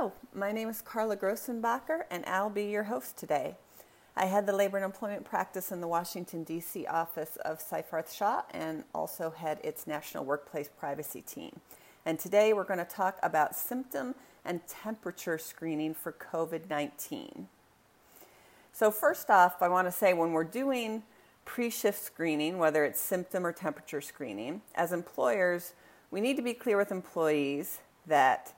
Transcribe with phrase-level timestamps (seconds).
[0.00, 3.56] Hello, my name is Carla Grossenbacher, and I'll be your host today.
[4.16, 6.86] I head the labor and employment practice in the Washington, D.C.
[6.86, 11.60] office of Seyfarth Shaw and also head its national workplace privacy team.
[12.06, 17.48] And today we're going to talk about symptom and temperature screening for COVID 19.
[18.72, 21.02] So, first off, I want to say when we're doing
[21.44, 25.74] pre shift screening, whether it's symptom or temperature screening, as employers,
[26.10, 28.54] we need to be clear with employees that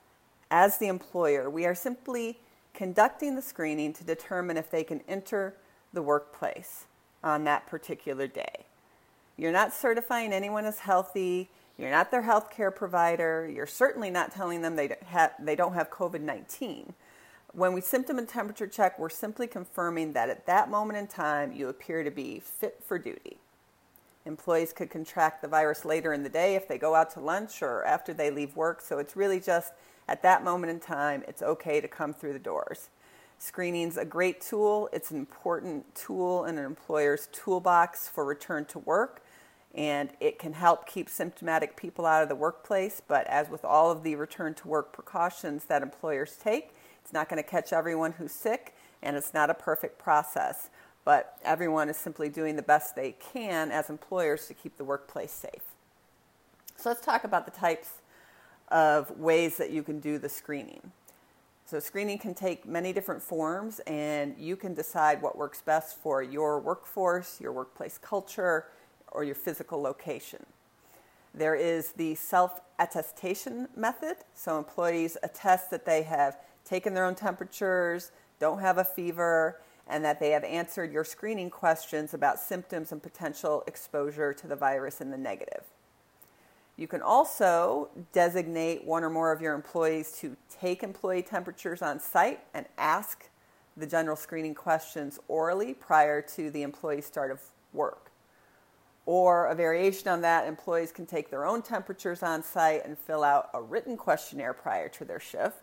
[0.53, 2.37] as the employer, we are simply
[2.75, 5.55] conducting the screening to determine if they can enter
[5.93, 6.85] the workplace
[7.23, 8.67] on that particular day.
[9.35, 11.49] You're not certifying anyone as healthy.
[11.75, 13.49] You're not their health care provider.
[13.51, 16.93] You're certainly not telling them they don't have, they don't have COVID 19.
[17.53, 21.51] When we symptom and temperature check, we're simply confirming that at that moment in time
[21.51, 23.37] you appear to be fit for duty.
[24.25, 27.61] Employees could contract the virus later in the day if they go out to lunch
[27.61, 29.73] or after they leave work, so it's really just
[30.07, 32.89] at that moment in time, it's okay to come through the doors.
[33.39, 34.89] Screening's a great tool.
[34.93, 39.23] It's an important tool in an employer's toolbox for return to work,
[39.75, 43.01] and it can help keep symptomatic people out of the workplace.
[43.05, 47.27] But as with all of the return to work precautions that employers take, it's not
[47.27, 50.69] going to catch everyone who's sick, and it's not a perfect process.
[51.05, 55.31] But everyone is simply doing the best they can as employers to keep the workplace
[55.31, 55.63] safe.
[56.77, 57.89] So let's talk about the types
[58.69, 60.91] of ways that you can do the screening.
[61.65, 66.21] So, screening can take many different forms, and you can decide what works best for
[66.21, 68.65] your workforce, your workplace culture,
[69.11, 70.45] or your physical location.
[71.33, 77.15] There is the self attestation method, so employees attest that they have taken their own
[77.15, 82.91] temperatures, don't have a fever, and that they have answered your screening questions about symptoms
[82.91, 85.63] and potential exposure to the virus in the negative.
[86.75, 91.99] You can also designate one or more of your employees to take employee temperatures on
[91.99, 93.29] site and ask
[93.77, 97.41] the general screening questions orally prior to the employee's start of
[97.73, 98.11] work.
[99.05, 103.23] Or a variation on that, employees can take their own temperatures on site and fill
[103.23, 105.57] out a written questionnaire prior to their shift.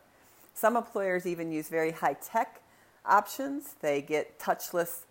[0.52, 2.60] Some employers even use very high tech
[3.04, 3.76] options.
[3.80, 5.04] They get touchless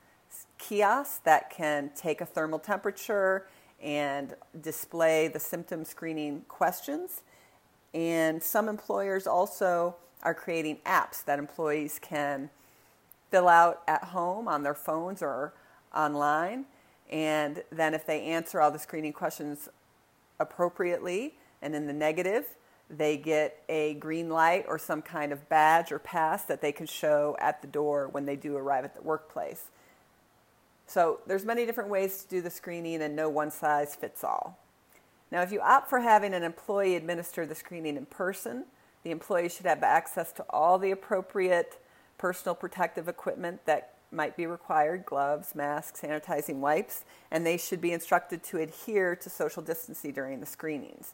[0.58, 3.48] kiosks that can take a thermal temperature
[3.82, 7.24] and display the symptom screening questions.
[7.94, 12.50] And some employers also are creating apps that employees can
[13.32, 15.54] fill out at home on their phones or
[15.96, 16.66] online.
[17.10, 19.70] And then, if they answer all the screening questions
[20.40, 22.56] appropriately and in the negative,
[22.90, 26.88] they get a green light or some kind of badge or pass that they can
[26.88, 29.66] show at the door when they do arrive at the workplace.
[30.88, 34.58] So there's many different ways to do the screening and no one size fits all.
[35.32, 38.66] Now, if you opt for having an employee administer the screening in person,
[39.04, 41.80] the employee should have access to all the appropriate
[42.18, 47.92] personal protective equipment that might be required gloves, masks, sanitizing wipes and they should be
[47.92, 51.14] instructed to adhere to social distancing during the screenings.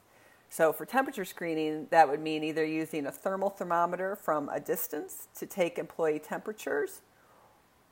[0.49, 5.27] So, for temperature screening, that would mean either using a thermal thermometer from a distance
[5.35, 7.01] to take employee temperatures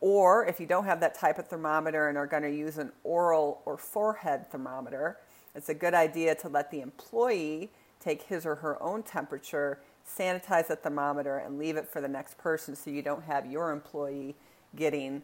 [0.04, 2.92] or if you don't have that type of thermometer and are going to use an
[3.06, 5.18] oral or forehead thermometer,
[5.56, 7.72] it's a good idea to let the employee
[8.02, 12.38] take his or her own temperature, sanitize the thermometer, and leave it for the next
[12.38, 14.36] person so you don't have your employee
[14.76, 15.24] getting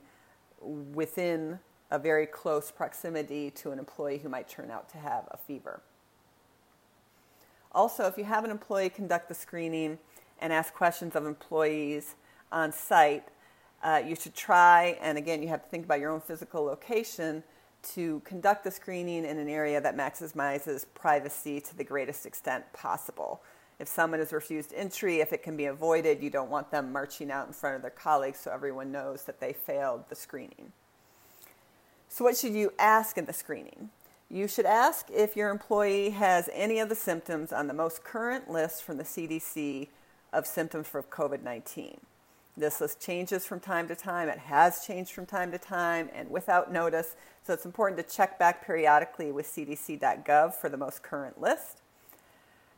[0.61, 1.59] within
[1.91, 5.81] a very close proximity to an employee who might turn out to have a fever.
[7.71, 9.99] Also, if you have an employee conduct the screening
[10.39, 12.15] and ask questions of employees
[12.51, 13.27] on site,
[13.83, 17.43] uh, you should try, and again, you have to think about your own physical location
[17.81, 23.41] to conduct the screening in an area that maximizes privacy to the greatest extent possible.
[23.79, 27.31] If someone is refused entry, if it can be avoided, you don't want them marching
[27.31, 30.73] out in front of their colleagues so everyone knows that they failed the screening.
[32.09, 33.91] So, what should you ask in the screening?
[34.31, 38.47] You should ask if your employee has any of the symptoms on the most current
[38.47, 39.87] list from the CDC
[40.31, 41.99] of symptoms for COVID 19.
[42.55, 44.29] This list changes from time to time.
[44.29, 47.15] It has changed from time to time and without notice.
[47.41, 51.81] So it's important to check back periodically with cdc.gov for the most current list.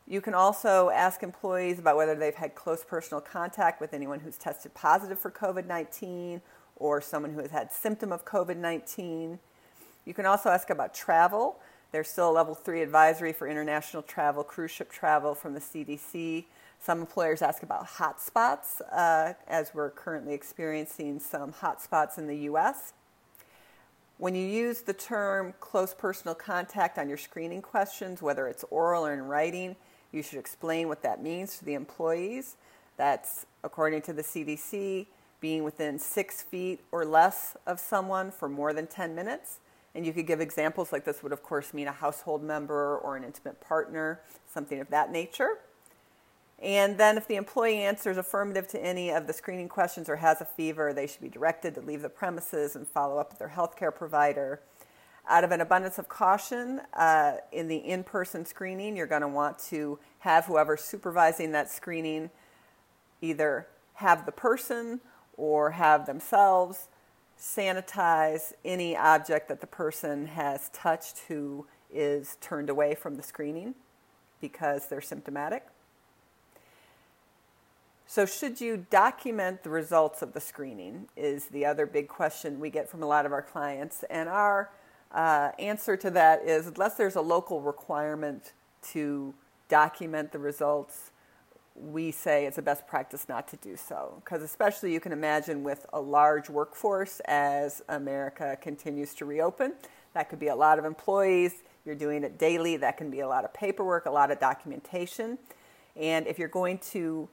[0.06, 4.38] You can also ask employees about whether they've had close personal contact with anyone who's
[4.38, 6.40] tested positive for COVID 19
[6.76, 9.38] or someone who has had symptom of COVID 19.
[10.04, 11.58] You can also ask about travel.
[11.92, 16.46] There's still a level three advisory for international travel, cruise ship travel from the CDC.
[16.80, 22.92] Some employers ask about hotspots, uh, as we're currently experiencing some hotspots in the US.
[24.18, 29.06] When you use the term close personal contact on your screening questions, whether it's oral
[29.06, 29.76] or in writing,
[30.12, 32.56] you should explain what that means to the employees.
[32.96, 35.06] That's according to the CDC,
[35.40, 39.58] being within six feet or less of someone for more than 10 minutes.
[39.94, 43.16] And you could give examples like this would, of course, mean a household member or
[43.16, 45.58] an intimate partner, something of that nature.
[46.62, 50.40] And then, if the employee answers affirmative to any of the screening questions or has
[50.40, 53.52] a fever, they should be directed to leave the premises and follow up with their
[53.54, 54.60] healthcare provider.
[55.28, 59.28] Out of an abundance of caution, uh, in the in person screening, you're going to
[59.28, 62.30] want to have whoever's supervising that screening
[63.20, 65.00] either have the person
[65.36, 66.88] or have themselves
[67.42, 73.74] sanitize any object that the person has touched who is turned away from the screening
[74.40, 75.66] because they're symptomatic.
[78.06, 81.08] So, should you document the results of the screening?
[81.16, 84.04] Is the other big question we get from a lot of our clients.
[84.08, 84.70] And our
[85.10, 88.52] uh, answer to that is unless there's a local requirement
[88.90, 89.34] to
[89.68, 91.10] document the results,
[91.74, 94.20] we say it's a best practice not to do so.
[94.24, 99.72] Because, especially, you can imagine with a large workforce as America continues to reopen,
[100.14, 101.62] that could be a lot of employees.
[101.84, 102.76] You're doing it daily.
[102.76, 105.38] That can be a lot of paperwork, a lot of documentation.
[105.96, 107.28] And if you're going to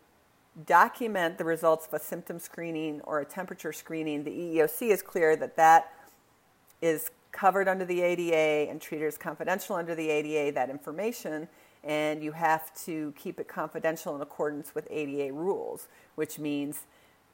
[0.66, 5.36] document the results of a symptom screening or a temperature screening, the EEOC is clear
[5.36, 5.94] that that
[6.82, 11.48] is covered under the ADA and treated as confidential under the ADA, that information,
[11.84, 16.82] and you have to keep it confidential in accordance with ADA rules, which means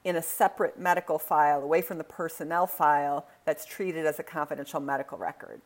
[0.04, 4.80] in a separate medical file away from the personnel file that's treated as a confidential
[4.80, 5.62] medical record.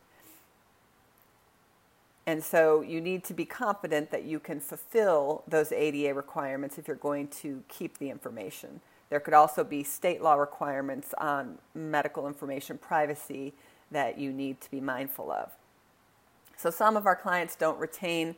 [2.26, 6.86] And so you need to be confident that you can fulfill those ADA requirements if
[6.86, 8.80] you're going to keep the information.
[9.10, 13.52] There could also be state law requirements on medical information privacy
[13.90, 15.50] that you need to be mindful of.
[16.56, 18.36] So some of our clients don't retain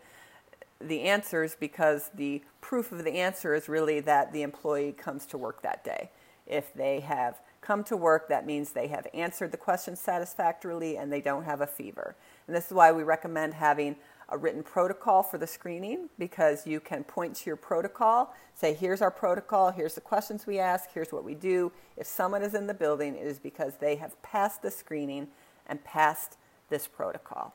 [0.88, 5.38] the answers because the proof of the answer is really that the employee comes to
[5.38, 6.10] work that day.
[6.46, 11.12] If they have come to work, that means they have answered the question satisfactorily and
[11.12, 12.16] they don't have a fever.
[12.46, 13.96] And this is why we recommend having
[14.28, 19.02] a written protocol for the screening because you can point to your protocol, say, here's
[19.02, 21.70] our protocol, here's the questions we ask, here's what we do.
[21.96, 25.28] If someone is in the building, it is because they have passed the screening
[25.66, 26.38] and passed
[26.70, 27.54] this protocol.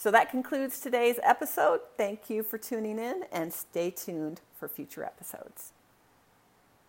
[0.00, 1.80] So that concludes today's episode.
[1.96, 5.72] Thank you for tuning in and stay tuned for future episodes.